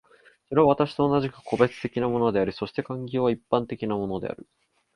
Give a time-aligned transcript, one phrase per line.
[0.49, 4.47] それは私と同じく個別的なものであり、そして環境は一般的なものである。